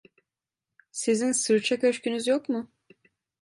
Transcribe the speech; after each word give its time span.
Sizin 0.91 1.31
sırça 1.31 1.79
köşkünüz 1.79 2.27
yok 2.27 2.49
mu? 2.49 2.71